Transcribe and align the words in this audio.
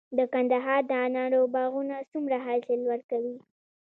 د 0.17 0.19
کندهار 0.33 0.81
د 0.89 0.91
انارو 1.05 1.41
باغونه 1.55 1.95
څومره 2.11 2.35
حاصل 2.45 2.79
ورکوي؟ 2.91 3.35